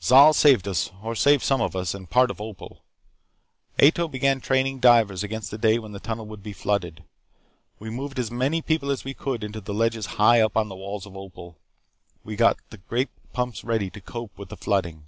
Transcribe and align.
"Zol 0.00 0.32
saved 0.34 0.66
us. 0.66 0.90
Or 1.02 1.14
saved 1.14 1.42
some 1.42 1.60
of 1.60 1.76
us 1.76 1.92
and 1.92 2.06
a 2.06 2.08
part 2.08 2.30
of 2.30 2.40
Opal. 2.40 2.82
Ato 3.78 4.08
began 4.08 4.40
training 4.40 4.78
divers 4.78 5.22
against 5.22 5.50
the 5.50 5.58
day 5.58 5.78
when 5.78 5.92
the 5.92 6.00
tunnel 6.00 6.24
would 6.24 6.42
be 6.42 6.54
flooded. 6.54 7.04
We 7.78 7.90
moved 7.90 8.18
as 8.18 8.30
many 8.30 8.62
people 8.62 8.90
as 8.90 9.04
we 9.04 9.12
could 9.12 9.44
onto 9.44 9.60
the 9.60 9.74
ledges 9.74 10.06
high 10.16 10.40
up 10.40 10.56
on 10.56 10.70
the 10.70 10.74
walls 10.74 11.04
of 11.04 11.18
Opal. 11.18 11.58
We 12.22 12.34
got 12.34 12.56
our 12.72 12.78
great 12.88 13.10
pumps 13.34 13.62
ready 13.62 13.90
to 13.90 14.00
cope 14.00 14.38
with 14.38 14.48
the 14.48 14.56
flooding. 14.56 15.06